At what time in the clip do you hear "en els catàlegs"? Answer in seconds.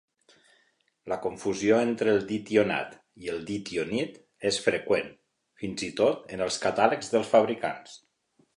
6.39-7.15